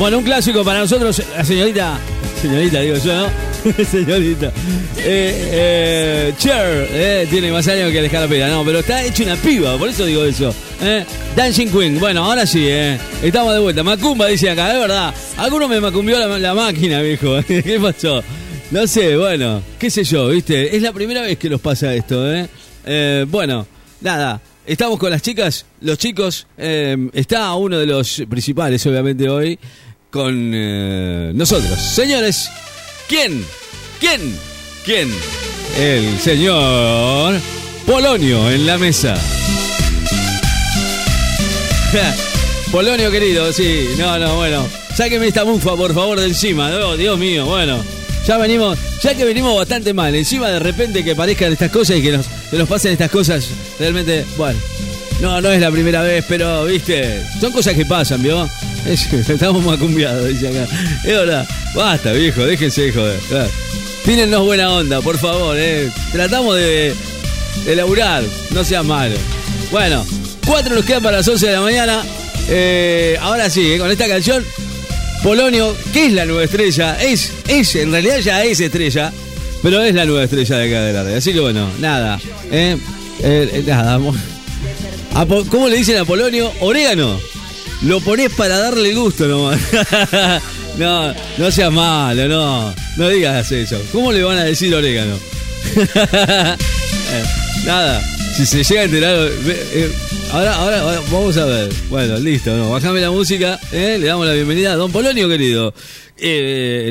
Bueno, 0.00 0.16
un 0.16 0.24
clásico 0.24 0.64
para 0.64 0.78
nosotros, 0.78 1.22
la 1.36 1.44
señorita. 1.44 2.00
Señorita, 2.40 2.80
digo 2.80 2.96
yo, 2.96 3.12
¿no? 3.12 3.84
señorita. 3.84 4.46
Eh, 4.96 5.50
eh, 5.52 6.34
Cher, 6.38 6.88
eh, 6.90 7.26
tiene 7.28 7.52
más 7.52 7.68
años 7.68 7.92
que 7.92 7.98
Alejandra 7.98 8.26
Pera, 8.26 8.48
no, 8.48 8.64
pero 8.64 8.78
está 8.78 9.04
hecho 9.04 9.24
una 9.24 9.36
piba, 9.36 9.76
por 9.76 9.90
eso 9.90 10.06
digo 10.06 10.24
eso. 10.24 10.54
Eh. 10.80 11.04
Dancing 11.36 11.66
Queen, 11.66 12.00
bueno, 12.00 12.24
ahora 12.24 12.46
sí, 12.46 12.64
eh. 12.66 12.98
estamos 13.22 13.52
de 13.52 13.60
vuelta. 13.60 13.82
Macumba 13.82 14.26
dice 14.28 14.48
acá, 14.48 14.72
es 14.72 14.80
verdad. 14.80 15.14
Alguno 15.36 15.68
me 15.68 15.78
macumbió 15.82 16.18
la, 16.18 16.38
la 16.38 16.54
máquina, 16.54 17.02
viejo. 17.02 17.36
¿Qué 17.46 17.78
pasó? 17.78 18.24
No 18.70 18.86
sé, 18.86 19.18
bueno, 19.18 19.60
qué 19.78 19.90
sé 19.90 20.02
yo, 20.04 20.28
viste. 20.28 20.74
Es 20.74 20.80
la 20.80 20.94
primera 20.94 21.20
vez 21.20 21.36
que 21.36 21.50
nos 21.50 21.60
pasa 21.60 21.94
esto, 21.94 22.26
¿eh? 22.34 22.48
eh 22.86 23.26
bueno, 23.28 23.66
nada. 24.00 24.40
Estamos 24.64 24.98
con 24.98 25.10
las 25.10 25.20
chicas, 25.20 25.66
los 25.82 25.98
chicos. 25.98 26.46
Está 26.56 27.54
uno 27.54 27.78
de 27.78 27.86
los 27.86 28.22
principales, 28.28 28.86
obviamente, 28.86 29.28
hoy 29.28 29.58
con 30.10 30.52
eh, 30.54 31.32
nosotros. 31.34 31.78
Señores, 31.80 32.50
¿quién? 33.08 33.44
¿Quién? 33.98 34.36
¿Quién? 34.84 35.10
El 35.78 36.18
señor 36.18 37.34
Polonio 37.86 38.50
en 38.50 38.66
la 38.66 38.78
mesa. 38.78 39.14
Polonio 42.70 43.10
querido, 43.10 43.52
sí, 43.52 43.88
no, 43.98 44.18
no, 44.18 44.36
bueno. 44.36 44.66
Sáqueme 44.94 45.26
esta 45.28 45.44
mufa, 45.44 45.76
por 45.76 45.92
favor, 45.92 46.20
de 46.20 46.26
encima. 46.26 46.70
Oh, 46.84 46.96
Dios 46.96 47.18
mío, 47.18 47.46
bueno. 47.46 47.82
Ya 48.26 48.36
venimos, 48.38 48.78
ya 49.02 49.14
que 49.14 49.24
venimos 49.24 49.56
bastante 49.56 49.92
mal. 49.92 50.14
Encima 50.14 50.48
de 50.50 50.60
repente 50.60 51.02
que 51.02 51.16
parezcan 51.16 51.52
estas 51.52 51.70
cosas 51.70 51.96
y 51.96 52.02
que 52.02 52.12
nos, 52.12 52.26
que 52.50 52.58
nos 52.58 52.68
pasen 52.68 52.92
estas 52.92 53.10
cosas, 53.10 53.48
realmente, 53.78 54.24
bueno. 54.36 54.58
No, 55.20 55.40
no 55.40 55.50
es 55.50 55.60
la 55.60 55.70
primera 55.70 56.02
vez, 56.02 56.24
pero, 56.28 56.64
viste, 56.64 57.22
son 57.40 57.52
cosas 57.52 57.74
que 57.74 57.84
pasan, 57.84 58.22
¿vio? 58.22 58.48
estamos 59.28 59.64
macumbiados, 59.64 60.28
dice 60.28 60.48
acá. 60.48 60.66
Es 61.04 61.14
verdad. 61.14 61.48
Basta, 61.74 62.12
viejo, 62.12 62.44
déjense 62.44 62.82
de 62.82 62.92
joder. 62.92 63.20
Tírennos 64.04 64.44
buena 64.44 64.70
onda, 64.70 65.00
por 65.00 65.18
favor, 65.18 65.56
eh. 65.58 65.90
Tratamos 66.12 66.56
de, 66.56 66.94
de 67.64 67.76
laburar, 67.76 68.22
no 68.50 68.64
sean 68.64 68.86
malos. 68.86 69.18
Bueno, 69.70 70.04
cuatro 70.46 70.74
nos 70.74 70.84
quedan 70.84 71.02
para 71.02 71.18
las 71.18 71.28
11 71.28 71.46
de 71.46 71.52
la 71.52 71.60
mañana. 71.60 72.02
Eh, 72.48 73.16
ahora 73.20 73.50
sí, 73.50 73.72
eh, 73.72 73.78
con 73.78 73.90
esta 73.90 74.08
canción, 74.08 74.44
Polonio, 75.22 75.76
¿qué 75.92 76.06
es 76.06 76.12
la 76.12 76.24
nueva 76.24 76.44
estrella? 76.44 77.00
Es, 77.00 77.32
es, 77.46 77.76
en 77.76 77.92
realidad 77.92 78.18
ya 78.18 78.42
es 78.44 78.58
estrella, 78.60 79.12
pero 79.62 79.82
es 79.82 79.94
la 79.94 80.06
nueva 80.06 80.24
estrella 80.24 80.56
de 80.56 80.68
acá 80.68 80.82
de 80.82 80.92
la 80.92 81.02
red. 81.04 81.16
Así 81.16 81.32
que 81.32 81.40
bueno, 81.40 81.68
nada. 81.78 82.18
Nada. 83.66 84.00
¿Cómo 85.50 85.68
le 85.68 85.76
dicen 85.76 85.98
a 85.98 86.04
Polonio? 86.04 86.50
Orégano. 86.60 87.20
Lo 87.82 87.98
pones 88.00 88.30
para 88.34 88.58
darle 88.58 88.94
gusto 88.94 89.26
nomás. 89.26 89.58
no, 90.78 91.14
no 91.38 91.50
seas 91.50 91.72
malo, 91.72 92.28
no. 92.28 92.74
No 92.98 93.08
digas 93.08 93.50
eso. 93.52 93.80
¿Cómo 93.90 94.12
le 94.12 94.22
van 94.22 94.36
a 94.36 94.44
decir 94.44 94.74
orégano? 94.74 95.16
Eh, 95.76 96.56
nada. 97.64 98.02
Si 98.36 98.44
se 98.44 98.62
llega 98.62 98.82
a 98.82 98.84
enterar. 98.84 99.16
Eh, 99.46 99.90
ahora, 100.30 100.54
ahora, 100.56 101.00
vamos 101.10 101.36
a 101.38 101.46
ver. 101.46 101.72
Bueno, 101.88 102.18
listo, 102.18 102.54
no. 102.54 102.70
Bájame 102.70 103.00
la 103.00 103.10
música. 103.10 103.58
Eh, 103.72 103.96
le 103.98 104.06
damos 104.06 104.26
la 104.26 104.34
bienvenida 104.34 104.74
a 104.74 104.76
Don 104.76 104.92
Polonio, 104.92 105.26
querido. 105.26 105.72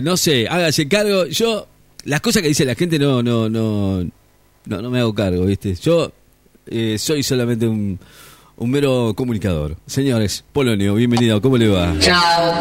no 0.01 0.17
sé, 0.17 0.47
hágase 0.49 0.87
cargo. 0.87 1.27
Yo, 1.27 1.67
las 2.05 2.21
cosas 2.21 2.41
que 2.41 2.47
dice 2.47 2.65
la 2.65 2.73
gente 2.73 2.97
no, 2.97 3.21
no, 3.21 3.47
no. 3.47 4.03
No, 4.65 4.81
no 4.81 4.89
me 4.89 4.99
hago 4.99 5.13
cargo, 5.13 5.45
¿viste? 5.45 5.75
Yo 5.75 6.11
soy 6.97 7.21
solamente 7.21 7.67
un 7.67 7.99
un 8.59 8.69
mero 8.69 9.13
comunicador. 9.15 9.77
Señores, 9.85 10.43
Polonio, 10.51 10.93
bienvenido, 10.93 11.41
¿cómo 11.41 11.57
le 11.57 11.69
va? 11.69 11.95
Chao. 11.99 12.53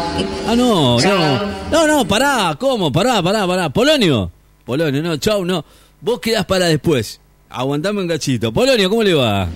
Ah, 0.47 0.55
no, 0.55 0.97
no. 0.99 1.45
No, 1.71 1.87
no, 1.87 2.07
pará, 2.07 2.55
¿cómo? 2.57 2.89
Pará, 2.89 3.21
pará, 3.21 3.45
pará. 3.45 3.69
Polonio. 3.69 4.31
Polonio, 4.65 5.03
no, 5.03 5.17
chau, 5.17 5.43
no. 5.43 5.65
Vos 5.99 6.21
quedás 6.21 6.45
para 6.45 6.67
después. 6.67 7.19
Aguantame 7.49 8.01
un 8.01 8.07
cachito. 8.07 8.53
Polonio, 8.53 8.89
¿cómo 8.89 9.03
le 9.03 9.13
va? 9.13 9.49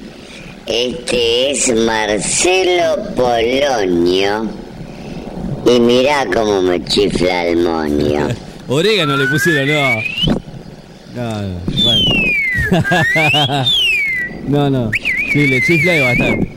Este 0.65 1.51
es 1.51 1.73
Marcelo 1.73 2.97
Polonio. 3.15 4.49
Y 5.65 5.79
mirá 5.79 6.25
cómo 6.25 6.61
me 6.61 6.83
chifla 6.83 7.45
el 7.47 7.59
monio. 7.59 8.27
Orégano 8.67 9.15
le 9.15 9.27
pusieron, 9.27 9.67
no. 9.69 10.33
No, 11.15 11.41
no, 11.41 11.59
bueno. 11.83 12.09
no, 14.47 14.69
no. 14.69 14.91
Sí, 15.33 15.47
le 15.47 15.59
chifla 15.63 15.97
y 15.97 15.99
bastante. 15.99 16.47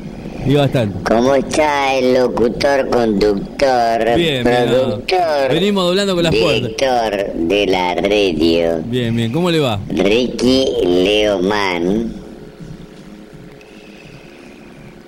Y 0.45 0.55
bastante. 0.55 0.99
¿Cómo 1.05 1.35
está 1.35 1.95
el 1.95 2.13
locutor, 2.13 2.91
conductor, 2.91 4.17
bien, 4.17 4.45
productor? 4.45 5.49
Venimos 5.51 5.87
doblando 5.87 6.15
con 6.15 6.25
las 6.25 6.33
director 6.33 7.33
de 7.33 7.67
la 7.69 7.95
radio. 7.95 8.83
Bien, 8.85 9.17
bien. 9.17 9.33
¿Cómo 9.33 9.51
le 9.51 9.61
va? 9.61 9.81
Ricky 9.89 10.67
Leoman. 10.85 12.13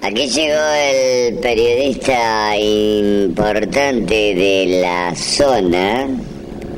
Aquí 0.01 0.29
llegó 0.29 0.63
el 0.83 1.35
periodista 1.35 2.57
importante 2.57 4.35
de 4.35 4.81
la 4.81 5.15
zona 5.15 6.09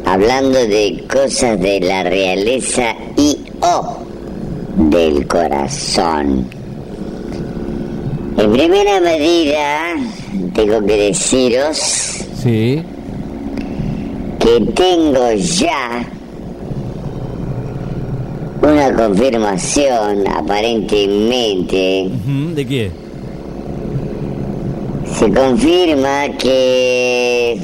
hablando 0.07 0.59
de 0.59 1.05
cosas 1.09 1.61
de 1.61 1.79
la 1.83 2.03
realeza 2.03 2.97
y 3.17 3.39
o 3.61 3.97
del 4.91 5.25
corazón. 5.29 6.60
En 8.41 8.53
primera 8.53 9.01
medida, 9.01 9.97
tengo 10.55 10.81
que 10.87 10.97
deciros 10.97 11.77
sí. 12.43 12.83
que 14.39 14.61
tengo 14.75 15.31
ya 15.33 16.07
una 18.63 18.95
confirmación 18.95 20.27
aparentemente. 20.27 22.09
¿De 22.55 22.67
qué? 22.67 22.91
Se 25.19 25.31
confirma 25.31 26.31
que 26.39 27.61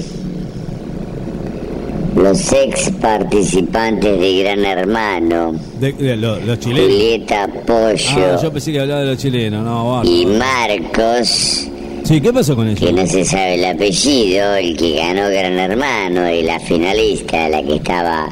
los 2.16 2.52
ex 2.52 2.90
participantes 3.00 4.18
de 4.18 4.42
Gran 4.42 4.64
Hermano. 4.64 5.54
De, 5.78 6.16
los 6.16 6.58
chilenos. 6.58 6.90
Julieta 6.90 7.48
Pollo. 7.66 8.04
Ah, 8.16 8.38
yo 8.42 8.52
pensé 8.52 8.72
que 8.72 8.80
hablaba 8.80 9.00
de 9.00 9.06
los 9.06 9.18
chilenos, 9.18 9.64
no, 9.64 10.02
Y 10.04 10.26
Marcos. 10.26 11.68
Sí, 12.04 12.20
¿qué 12.20 12.32
pasó 12.32 12.56
con 12.56 12.68
eso? 12.68 12.86
Que 12.86 12.92
no 12.92 13.06
se 13.06 13.24
sabe 13.24 13.54
el 13.54 13.64
apellido, 13.64 14.54
el 14.54 14.76
que 14.76 14.96
ganó 14.96 15.28
Gran 15.28 15.58
Hermano 15.58 16.30
y 16.30 16.42
la 16.42 16.58
finalista, 16.60 17.48
la 17.48 17.62
que 17.62 17.76
estaba 17.76 18.28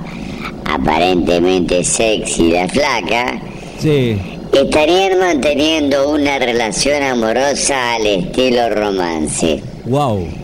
aparentemente 0.64 1.84
sexy, 1.84 2.52
la 2.52 2.68
flaca. 2.68 3.40
Sí. 3.80 4.16
Estarían 4.52 5.18
manteniendo 5.18 6.10
una 6.10 6.38
relación 6.38 7.02
amorosa 7.02 7.94
al 7.94 8.06
estilo 8.06 8.70
romance. 8.70 9.60
Wow 9.86 10.43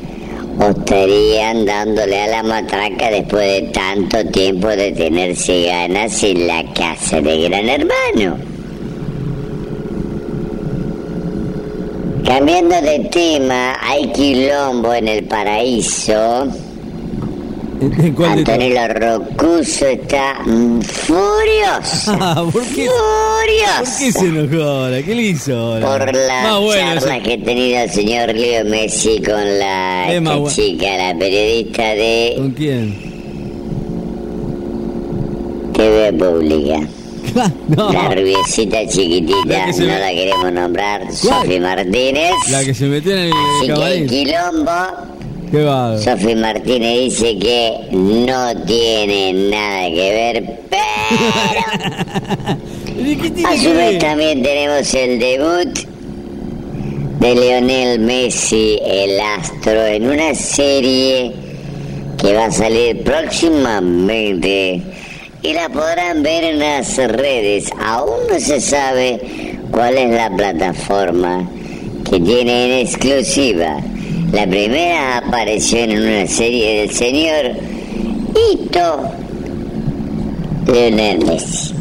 o 0.58 0.70
estarían 0.70 1.64
dándole 1.64 2.20
a 2.20 2.26
la 2.28 2.42
matraca 2.42 3.10
después 3.10 3.62
de 3.62 3.68
tanto 3.68 4.24
tiempo 4.26 4.68
de 4.68 4.92
tenerse 4.92 5.64
ganas 5.64 6.22
en 6.22 6.46
la 6.46 6.64
casa 6.72 7.20
de 7.20 7.48
Gran 7.48 7.68
Hermano. 7.68 8.36
Cambiando 12.24 12.80
de 12.80 12.98
tema, 13.10 13.76
hay 13.80 14.06
quilombo 14.12 14.94
en 14.94 15.08
el 15.08 15.24
paraíso 15.24 16.48
Antonio 17.80 18.88
Rocuso 18.88 19.86
está 19.86 20.36
furioso. 20.44 22.16
Ah, 22.20 22.44
¿por 22.52 22.62
qué? 22.62 22.86
Furioso. 22.86 23.78
¿Por 23.78 23.98
qué 23.98 24.12
se 24.12 24.26
enojó 24.26 24.62
ahora? 24.62 25.02
¿Qué 25.02 25.14
le 25.14 25.22
hizo 25.22 25.56
ahora? 25.56 25.86
Por 25.86 26.14
la 26.14 26.60
charla 26.74 27.22
que 27.22 27.32
ha 27.34 27.44
tenido 27.44 27.80
el 27.80 27.90
señor 27.90 28.34
Leo 28.34 28.64
Messi 28.66 29.22
con 29.22 29.58
la 29.58 30.06
chica, 30.54 30.86
la 30.96 31.18
periodista 31.18 31.82
de... 31.82 32.34
¿Con 32.36 32.50
quién? 32.50 33.10
TV 35.72 36.12
Pública. 36.12 36.80
La 37.68 38.08
rubiecita 38.08 38.86
chiquitita, 38.88 39.66
no 39.66 39.98
la 39.98 40.10
queremos 40.10 40.52
nombrar, 40.52 41.12
Sofi 41.12 41.60
Martínez. 41.60 42.32
La 42.50 42.64
que 42.64 42.74
se 42.74 42.86
metió 42.86 43.12
en 43.12 43.18
el 43.18 43.32
Así 43.32 43.66
que 43.72 43.94
el 43.94 44.06
quilombo 44.08 44.72
Sofi 45.98 46.36
Martínez 46.36 47.10
dice 47.10 47.36
que 47.36 47.88
no 47.90 48.54
tiene 48.66 49.32
nada 49.50 49.88
que 49.88 50.12
ver, 50.12 50.60
pero 53.34 53.48
a 53.48 53.56
su 53.56 53.72
vez 53.72 53.98
también 53.98 54.44
tenemos 54.44 54.94
el 54.94 55.18
debut 55.18 55.76
de 57.18 57.34
Leonel 57.34 57.98
Messi, 57.98 58.78
el 58.84 59.18
astro, 59.18 59.86
en 59.86 60.08
una 60.08 60.36
serie 60.36 61.32
que 62.16 62.32
va 62.32 62.44
a 62.44 62.52
salir 62.52 63.02
próximamente. 63.02 64.80
Y 65.42 65.52
la 65.52 65.68
podrán 65.68 66.22
ver 66.22 66.44
en 66.44 66.60
las 66.60 66.96
redes. 66.96 67.70
Aún 67.80 68.20
no 68.30 68.38
se 68.38 68.60
sabe 68.60 69.58
cuál 69.72 69.98
es 69.98 70.10
la 70.10 70.30
plataforma 70.30 71.50
que 72.08 72.20
tiene 72.20 72.66
en 72.66 72.86
exclusiva 72.86 73.80
La 74.32 74.46
primera 74.46 75.18
apareció 75.18 75.78
en 75.80 75.98
una 76.00 76.26
serie 76.26 76.80
del 76.82 76.90
señor 76.90 77.52
Ito 78.52 79.10
Leonel 80.66 81.24
Messi. 81.26 81.74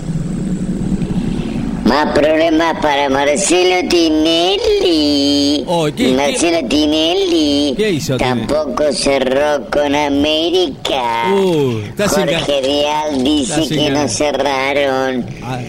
Más 1.86 2.14
problemas 2.14 2.78
para 2.82 3.10
Marcelo 3.10 3.88
Tinelli. 3.90 5.64
Oh, 5.68 5.88
¿qué- 5.96 6.10
Marcelo 6.10 6.68
Tinelli 6.68 7.74
¿Qué 7.78 7.92
hizo 7.92 8.18
Tinelli? 8.18 8.46
tampoco 8.48 8.92
cerró 8.94 9.66
con 9.72 9.96
América. 9.96 11.26
Uh, 11.34 11.82
Jorge 11.98 12.62
Rial 12.62 13.24
dice 13.24 13.66
sin 13.66 13.78
que 13.78 13.90
no 13.92 14.08
cerraron. 14.08 15.26
Ah, 15.44 15.60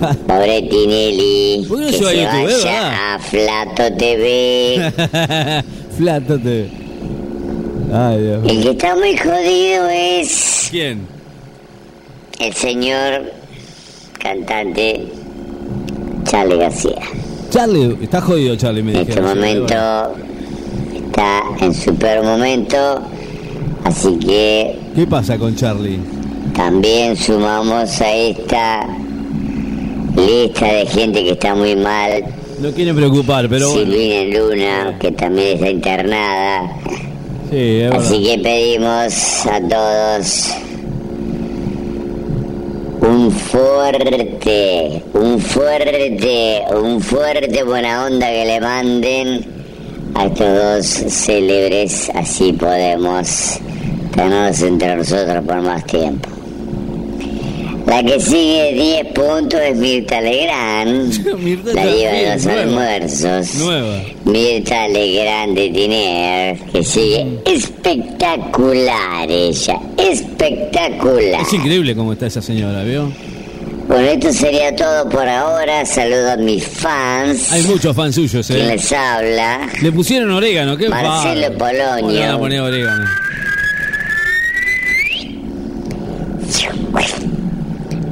Pobre 0.26 0.62
Tinelli, 0.62 1.64
¿Por 1.68 1.78
qué 1.78 1.84
no 1.84 1.90
que 1.90 1.96
se 1.98 2.04
vaya 2.04 3.14
a 3.14 3.18
Flato 3.18 3.92
TV. 3.96 4.92
Ay, 7.92 8.22
Dios. 8.22 8.44
El 8.46 8.62
que 8.62 8.70
está 8.70 8.96
muy 8.96 9.16
jodido 9.16 9.88
es 9.90 10.68
¿Quién? 10.70 11.06
el 12.38 12.54
señor 12.54 13.32
cantante 14.18 15.06
Charlie 16.24 16.56
García. 16.56 17.00
Charlie, 17.50 17.98
está 18.02 18.20
jodido 18.20 18.56
Charlie, 18.56 18.82
me 18.82 18.92
En 18.92 18.98
este 19.08 19.20
momento 19.20 19.74
está 20.94 21.42
en 21.60 21.74
su 21.74 21.94
peor 21.96 22.24
momento, 22.24 23.02
así 23.84 24.16
que 24.18 24.78
¿Qué 24.94 25.06
pasa 25.06 25.36
con 25.38 25.54
Charlie? 25.56 25.98
también 26.54 27.16
sumamos 27.16 28.00
a 28.00 28.12
esta 28.14 28.86
lista 30.16 30.66
de 30.66 30.86
gente 30.86 31.24
que 31.24 31.30
está 31.32 31.54
muy 31.54 31.74
mal. 31.76 32.24
No 32.60 32.70
quiere 32.72 32.92
preocupar, 32.92 33.48
pero 33.48 33.70
bueno. 33.70 33.90
Silvina 33.90 34.38
Luna, 34.38 34.98
que 34.98 35.12
también 35.12 35.54
está 35.54 35.70
internada. 35.70 36.70
Sí, 37.50 37.56
es 37.56 37.90
verdad. 37.90 38.00
Así 38.00 38.22
que 38.22 38.38
pedimos 38.38 39.46
a 39.46 39.60
todos 39.68 40.50
un 43.00 43.30
fuerte, 43.30 45.02
un 45.14 45.40
fuerte, 45.40 46.62
un 46.76 47.00
fuerte 47.00 47.62
buena 47.64 48.04
onda 48.04 48.28
que 48.28 48.44
le 48.44 48.60
manden 48.60 49.44
a 50.14 50.26
estos 50.26 50.54
dos 50.54 50.86
célebres, 51.12 52.10
así 52.14 52.52
podemos 52.52 53.58
tenernos 54.14 54.60
entre 54.62 54.96
nosotros 54.96 55.44
por 55.46 55.62
más 55.62 55.84
tiempo. 55.86 56.28
La 57.90 58.04
que 58.04 58.20
sigue 58.20 58.72
10 58.72 59.06
puntos 59.12 59.60
es 59.60 59.76
Mirta 59.76 60.20
Legrand, 60.20 61.36
Mirta 61.40 61.72
la 61.74 61.86
diva 61.86 62.10
de 62.12 62.34
los 62.34 62.44
nueva. 62.44 62.62
almuerzos. 62.62 63.54
Nueva. 63.56 64.02
Mirta 64.26 64.86
Legrand 64.88 65.56
de 65.56 65.68
Tiner, 65.70 66.58
que 66.72 66.84
sigue 66.84 67.26
espectacular 67.44 69.28
ella, 69.28 69.80
espectacular. 69.98 71.42
Es 71.42 71.52
increíble 71.52 71.96
cómo 71.96 72.12
está 72.12 72.26
esa 72.28 72.40
señora, 72.40 72.84
¿vio? 72.84 73.10
Bueno, 73.88 74.06
esto 74.06 74.32
sería 74.32 74.74
todo 74.76 75.08
por 75.08 75.28
ahora. 75.28 75.84
Saludo 75.84 76.30
a 76.30 76.36
mis 76.36 76.64
fans. 76.64 77.50
Hay 77.50 77.64
muchos 77.64 77.96
fans 77.96 78.14
suyos, 78.14 78.46
¿Quién 78.46 78.60
¿eh? 78.60 78.76
les 78.76 78.92
habla? 78.92 79.68
Le 79.82 79.90
pusieron 79.90 80.30
orégano, 80.30 80.76
¿qué 80.76 80.88
Marcelo 80.88 81.58
bárbaro. 81.58 81.96
Polonio. 81.96 82.02
¿Cómo 82.02 82.12
le 82.12 82.20
van 82.20 82.30
a 82.30 82.38
poner 82.38 82.60
orégano? 82.60 83.04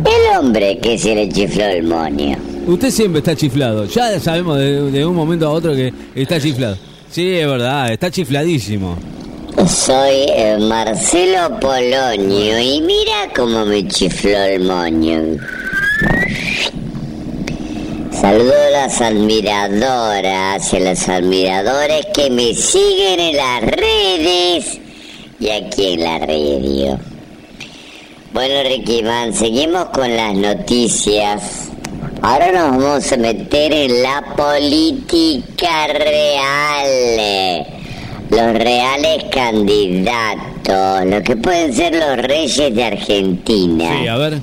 El 0.05 0.28
hombre 0.39 0.79
que 0.79 0.99
se 0.99 1.15
le 1.15 1.29
chifló 1.29 1.65
el 1.65 1.83
monio. 1.85 2.37
Usted 2.67 2.91
siempre 2.91 3.19
está 3.21 3.35
chiflado. 3.35 3.87
Ya 3.87 4.19
sabemos 4.21 4.59
de, 4.59 4.91
de 4.91 5.07
un 5.07 5.15
momento 5.15 5.47
a 5.47 5.51
otro 5.51 5.75
que 5.75 5.93
está 6.15 6.41
chiflado. 6.41 6.77
Sí, 7.11 7.35
es 7.35 7.47
verdad, 7.47 7.91
está 7.93 8.11
chifladísimo. 8.11 8.97
Soy 9.67 10.27
eh, 10.29 10.57
Marcelo 10.61 11.59
Polonio 11.59 12.61
y 12.61 12.81
mira 12.81 13.29
cómo 13.35 13.65
me 13.65 13.87
chifló 13.89 14.39
el 14.39 14.61
moño. 14.61 15.39
Saludo 18.13 18.53
a 18.53 18.71
las 18.71 19.01
admiradoras 19.01 20.73
y 20.73 20.77
a 20.77 20.81
los 20.81 21.09
admiradores 21.09 22.07
que 22.15 22.31
me 22.31 22.55
siguen 22.55 23.21
en 23.21 23.37
las 23.37 23.63
redes 23.63 24.81
y 25.41 25.49
aquí 25.51 25.95
en 25.95 26.01
la 26.01 26.19
radio. 26.19 27.18
Bueno, 28.33 28.69
Ricky 28.69 29.03
Man, 29.03 29.33
seguimos 29.33 29.87
con 29.87 30.15
las 30.15 30.35
noticias. 30.35 31.71
Ahora 32.21 32.53
nos 32.53 32.83
vamos 32.83 33.11
a 33.13 33.17
meter 33.17 33.73
en 33.73 34.03
la 34.03 34.23
política 34.37 35.87
real. 35.87 37.67
Los 38.31 38.53
reales 38.53 39.25
candidatos, 39.33 41.07
los 41.07 41.23
que 41.23 41.37
pueden 41.37 41.73
ser 41.73 41.95
los 41.95 42.19
reyes 42.19 42.75
de 42.75 42.85
Argentina. 42.85 43.99
Sí, 43.99 44.09
a 44.09 44.17
ver. 44.19 44.41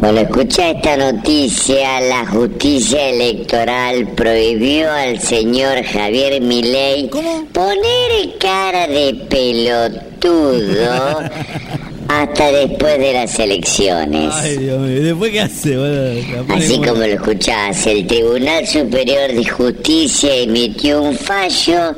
Bueno, 0.00 0.20
escucha 0.20 0.70
esta 0.70 0.96
noticia. 0.96 2.00
La 2.00 2.26
justicia 2.26 3.08
electoral 3.08 4.06
prohibió 4.14 4.92
al 4.92 5.18
señor 5.18 5.82
Javier 5.82 6.40
Milei 6.40 7.10
poner 7.52 8.38
cara 8.38 8.86
de 8.86 9.14
pelotudo 9.28 11.20
hasta 12.22 12.52
después 12.52 12.98
de 12.98 13.12
las 13.12 13.38
elecciones. 13.38 14.32
Ay, 14.34 14.56
Dios 14.58 14.78
mío. 14.80 15.02
¿Después 15.02 15.32
qué 15.32 15.40
hace? 15.40 15.74
pone 15.74 16.54
Así 16.54 16.74
como- 16.76 16.86
como 16.86 16.98
lo 17.00 17.04
escuchás, 17.06 17.86
el 17.86 18.06
Tribunal 18.06 18.66
Superior 18.66 19.32
de 19.32 19.44
Justicia 19.44 20.34
emitió 20.34 21.02
un 21.02 21.16
fallo 21.16 21.94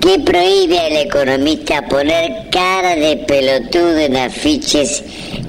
que 0.00 0.18
prohíbe 0.20 0.78
al 0.78 0.96
economista 0.96 1.86
poner 1.88 2.48
cara 2.50 2.96
de 2.96 3.16
pelotudo 3.18 3.98
en 3.98 4.16
afiches 4.16 5.02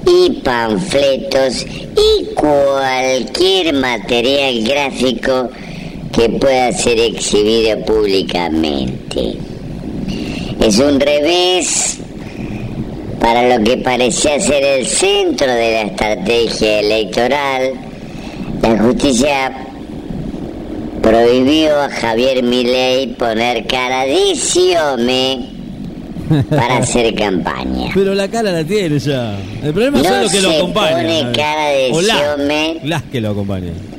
y 0.06 0.30
panfletos 0.40 1.64
y 1.64 2.24
cualquier 2.34 3.74
material 3.74 4.62
gráfico 4.64 5.48
que 6.12 6.28
pueda 6.28 6.72
ser 6.72 6.98
exhibido 6.98 7.78
públicamente. 7.84 9.34
Es 10.60 10.78
un 10.78 11.00
revés 11.00 11.98
para 13.22 13.56
lo 13.56 13.62
que 13.64 13.76
parecía 13.78 14.40
ser 14.40 14.64
el 14.64 14.84
centro 14.86 15.46
de 15.46 15.72
la 15.72 15.82
estrategia 15.82 16.80
electoral, 16.80 17.72
la 18.60 18.78
justicia 18.78 19.52
prohibió 21.00 21.80
a 21.80 21.88
Javier 21.88 22.42
Milei 22.42 23.14
poner 23.14 23.66
cara 23.66 24.04
de 24.06 24.34
siome 24.34 25.50
para 26.50 26.78
hacer 26.78 27.14
campaña. 27.14 27.90
Pero 27.94 28.14
la 28.14 28.28
cara 28.28 28.50
la 28.52 28.64
tiene 28.64 28.98
ya. 28.98 29.36
El 29.62 29.72
problema 29.72 29.98
No 29.98 30.04
son 30.04 30.22
los 30.22 30.32
que 30.32 30.40
lo 30.40 30.50
acompañan. 30.50 30.94
pone 31.06 31.32
cara 31.32 31.68
de 31.68 31.94
siome. 31.94 32.80
Las 32.84 33.02
que 33.04 33.20
lo 33.20 33.30
acompañan. 33.30 33.91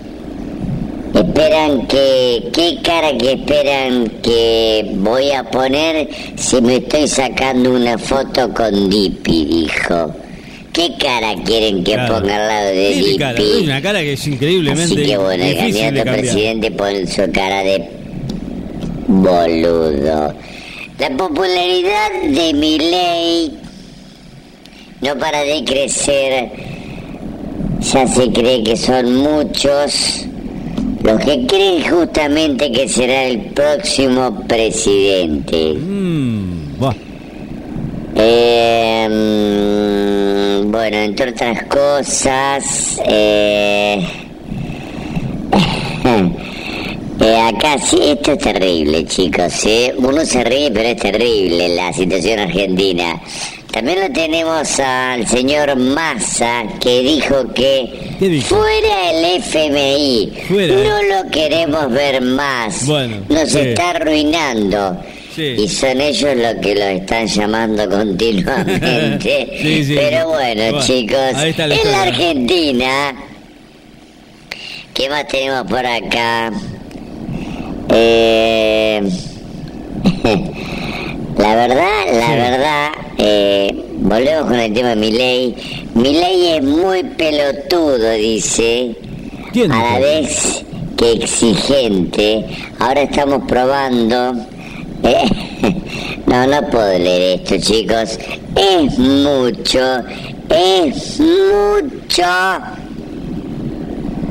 Esperan 1.36 1.88
que, 1.88 2.50
¿qué 2.54 2.78
cara 2.84 3.18
que 3.18 3.32
esperan 3.34 4.08
que 4.22 4.86
voy 4.98 5.32
a 5.32 5.44
poner 5.44 6.08
si 6.36 6.62
me 6.62 6.75
estoy 6.75 7.08
sacando 7.08 7.72
una 7.72 7.98
foto 7.98 8.54
con 8.54 8.88
Dipi? 8.88 9.46
Dijo. 9.46 10.13
¿Qué 10.72 10.94
cara 11.00 11.34
quieren 11.44 11.84
que 11.84 11.94
Claro. 11.94 12.20
ponga 12.20 12.36
al 12.36 12.48
lado 12.48 12.68
de 12.70 12.90
Dipi? 12.94 13.18
cara, 13.18 13.42
una 13.63 13.82
cara 13.82 14.02
que 14.02 14.13
es 14.13 14.28
increíblemente 14.28 14.84
Así 14.94 14.96
que 14.96 15.18
bueno, 15.18 15.44
el 15.44 15.58
candidato 15.58 16.12
presidente 16.12 16.72
pone 16.72 17.08
su 17.08 17.32
cara 17.32 17.63
de 17.63 17.90
boludo. 19.08 20.36
La 21.00 21.10
popularidad 21.18 22.12
de 22.30 22.54
Milei 22.54 23.54
no 25.02 25.18
para 25.18 25.44
de 25.44 25.63
crecer. 25.66 26.52
Ya 27.92 28.08
se 28.08 28.32
cree 28.32 28.63
que 28.63 28.78
son 28.78 29.16
muchos 29.16 30.25
los 31.03 31.19
que 31.19 31.45
creen 31.45 31.83
justamente 31.83 32.72
que 32.72 32.88
será 32.88 33.25
el 33.25 33.39
próximo 33.51 34.45
presidente. 34.48 35.74
Mm, 35.74 36.79
buah. 36.79 36.95
Eh, 38.15 39.07
mm, 39.10 40.72
bueno, 40.72 40.98
entre 40.98 41.31
otras 41.31 41.63
cosas, 41.63 43.01
eh, 43.05 44.07
eh, 47.19 47.38
acá 47.38 47.77
sí, 47.79 47.98
esto 48.01 48.31
es 48.33 48.39
terrible, 48.39 49.05
chicos. 49.05 49.65
¿eh? 49.65 49.93
Uno 49.98 50.25
se 50.25 50.43
ríe, 50.43 50.72
pero 50.72 50.89
es 50.89 50.98
terrible 50.98 51.69
la 51.69 51.91
situación 51.91 52.39
argentina. 52.39 53.19
También 53.74 54.01
lo 54.01 54.10
tenemos 54.12 54.80
al 54.80 55.25
señor 55.27 55.75
Massa, 55.75 56.63
que 56.80 57.01
dijo 57.01 57.51
que 57.56 58.42
fuera 58.46 59.10
el 59.12 59.42
FMI, 59.42 60.32
Fuera. 60.48 60.75
no 60.75 61.01
lo 61.24 61.32
queremos 61.32 61.92
ver 61.92 62.22
más, 62.22 62.86
Bueno, 62.86 63.18
nos 63.30 63.50
sí. 63.50 63.58
está 63.60 63.89
arruinando. 63.89 65.01
Sí. 65.36 65.56
Y 65.58 65.68
son 65.68 66.00
ellos 66.00 66.36
los 66.38 66.53
que 66.62 66.75
lo 66.75 66.84
están 66.84 67.25
llamando 67.25 67.89
continuamente. 67.98 69.58
Sí. 69.84 69.96
Pero 69.96 70.27
bueno, 70.30 70.62
Bueno, 70.72 70.86
chicos, 70.86 71.34
la 71.34 71.48
en 71.48 71.92
la. 71.92 72.01
Argentina, 72.03 73.15
¿qué 74.94 75.10
más 75.10 75.27
tenemos 75.27 75.65
por 75.68 75.84
acá? 75.84 76.51
Eh, 77.89 79.01
La 81.43 81.55
verdad, 81.55 82.05
la 82.13 82.35
verdad, 82.35 82.91
eh, 83.17 83.85
volvemos 83.97 84.45
con 84.45 84.57
el 84.57 84.71
tema 84.71 84.89
de 84.91 84.95
mi 84.95 85.12
ley. 85.12 85.53
Mi 85.93 86.13
ley 86.13 86.53
es 86.55 86.63
muy 86.63 87.03
pelotudo, 87.03 88.12
dice. 88.12 88.95
¿Quién 89.51 89.73
a 89.73 89.91
la 89.91 90.00
vez 90.00 90.63
que 90.95 91.12
exigente. 91.12 92.45
Ahora 92.79 93.01
estamos 93.01 93.43
probando. 93.45 94.38
eh, 95.03 95.29
no, 96.27 96.47
no 96.47 96.62
puedo 96.69 96.97
leer 96.97 97.41
esto, 97.41 97.57
chicos. 97.59 98.17
Es 98.55 98.97
mucho, 98.97 100.01
es 100.47 101.19
mucho. 101.19 102.23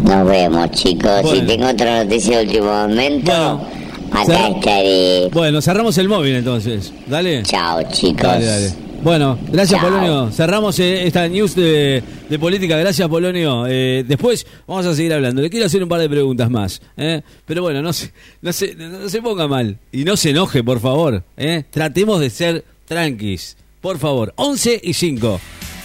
Nos 0.02 0.26
vemos, 0.26 0.70
chicos. 0.70 1.22
Bueno. 1.24 1.40
Si 1.40 1.46
tengo 1.46 1.66
otra 1.68 2.04
noticia 2.04 2.38
de 2.38 2.44
último 2.46 2.72
momento, 2.72 3.32
Bueno, 3.32 3.71
acá 4.12 4.24
cerra- 4.24 4.48
estaré. 4.48 5.28
Bueno, 5.32 5.60
cerramos 5.62 5.96
el 5.98 6.08
móvil 6.08 6.36
entonces. 6.36 6.92
Dale. 7.06 7.42
Chao, 7.44 7.80
chicos. 7.90 8.22
Dale, 8.22 8.44
dale. 8.46 8.72
Bueno, 9.02 9.36
gracias 9.50 9.80
Chao. 9.80 9.90
Polonio. 9.90 10.30
Cerramos 10.30 10.78
eh, 10.78 11.06
esta 11.06 11.26
news 11.26 11.56
de, 11.56 12.02
de 12.28 12.38
política. 12.38 12.76
Gracias 12.78 13.08
Polonio. 13.08 13.64
Eh, 13.66 14.04
después 14.06 14.46
vamos 14.66 14.86
a 14.86 14.94
seguir 14.94 15.12
hablando. 15.12 15.42
Le 15.42 15.50
quiero 15.50 15.66
hacer 15.66 15.82
un 15.82 15.88
par 15.88 16.00
de 16.00 16.08
preguntas 16.08 16.48
más. 16.50 16.80
¿eh? 16.96 17.22
Pero 17.44 17.62
bueno, 17.62 17.82
no 17.82 17.92
se, 17.92 18.12
no, 18.42 18.52
se, 18.52 18.76
no 18.76 19.08
se 19.08 19.20
ponga 19.20 19.48
mal. 19.48 19.78
Y 19.90 20.04
no 20.04 20.16
se 20.16 20.30
enoje, 20.30 20.62
por 20.62 20.78
favor. 20.80 21.24
¿eh? 21.36 21.64
Tratemos 21.70 22.20
de 22.20 22.30
ser 22.30 22.64
tranquis. 22.86 23.56
Por 23.80 23.98
favor. 23.98 24.32
11 24.36 24.80
y 24.84 24.94
5. 24.94 25.40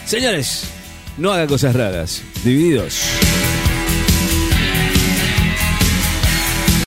Señores, 0.05 0.65
no 1.17 1.31
haga 1.33 1.47
cosas 1.47 1.75
raras. 1.75 2.21
Divididos. 2.43 2.99